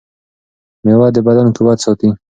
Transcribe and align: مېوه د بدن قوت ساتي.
مېوه 0.83 1.07
د 1.15 1.17
بدن 1.27 1.47
قوت 1.55 1.77
ساتي. 1.85 2.09